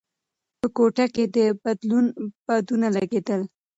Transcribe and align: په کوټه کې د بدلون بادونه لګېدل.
په 0.59 0.67
کوټه 0.77 1.05
کې 1.13 1.23
د 1.35 1.37
بدلون 1.63 2.05
بادونه 2.45 2.87
لګېدل. 2.95 3.41